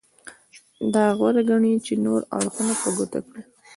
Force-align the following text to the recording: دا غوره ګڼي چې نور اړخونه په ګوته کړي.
دا 0.93 1.03
غوره 1.17 1.41
ګڼي 1.49 1.73
چې 1.85 1.93
نور 2.05 2.21
اړخونه 2.37 2.73
په 2.81 2.89
ګوته 2.97 3.19
کړي. 3.27 3.43